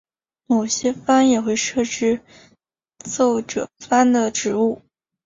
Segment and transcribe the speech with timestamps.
[0.47, 2.21] 某些藩也会设置
[2.97, 4.81] 奏者番的职务。